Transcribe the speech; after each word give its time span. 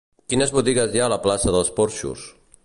Quines 0.33 0.53
botigues 0.55 0.95
hi 0.95 1.03
ha 1.03 1.05
a 1.09 1.11
la 1.15 1.19
plaça 1.27 1.55
dels 1.57 1.71
Porxos? 1.81 2.25